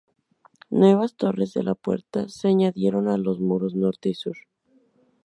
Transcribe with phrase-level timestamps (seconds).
[0.71, 4.35] Nuevas torres de la puerta se añadieron a los muros norte y sur.